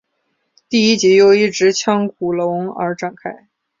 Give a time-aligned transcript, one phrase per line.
[0.67, 3.49] 第一集由一只腔骨龙而展开。